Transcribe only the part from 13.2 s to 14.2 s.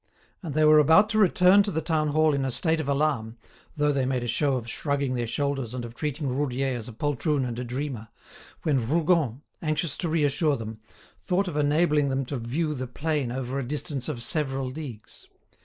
over a distance